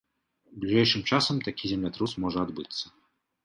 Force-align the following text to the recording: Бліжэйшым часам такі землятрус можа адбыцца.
Бліжэйшым 0.63 1.03
часам 1.11 1.43
такі 1.49 1.63
землятрус 1.75 2.19
можа 2.27 2.39
адбыцца. 2.49 2.85